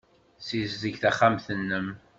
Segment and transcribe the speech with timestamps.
[0.39, 1.87] Ssizdeg taxxamt-nnem.